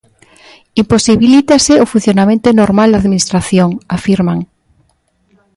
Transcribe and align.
Imposibilítase 0.81 1.73
o 1.83 1.89
funcionamento 1.93 2.47
normal 2.59 2.89
da 2.91 2.99
administración, 3.03 3.69
afirman. 3.97 4.39